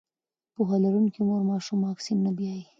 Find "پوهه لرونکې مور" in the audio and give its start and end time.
0.53-1.41